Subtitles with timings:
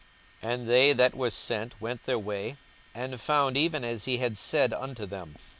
[0.41, 2.57] 42:019:032 And they that were sent went their way,
[2.95, 5.35] and found even as he had said unto them.